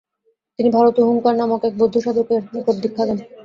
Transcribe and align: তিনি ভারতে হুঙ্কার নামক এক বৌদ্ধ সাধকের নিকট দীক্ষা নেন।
তিনি 0.59 0.69
ভারতে 0.75 0.99
হুঙ্কার 1.03 1.35
নামক 1.37 1.61
এক 1.63 1.73
বৌদ্ধ 1.79 1.95
সাধকের 2.05 2.41
নিকট 2.53 2.75
দীক্ষা 2.83 3.03
নেন। 3.07 3.19